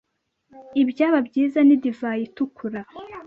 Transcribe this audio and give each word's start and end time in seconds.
ibyaba 0.81 1.17
byiza 1.27 1.59
ni 1.63 1.75
divayi 1.83 2.23
itukura 2.27 2.81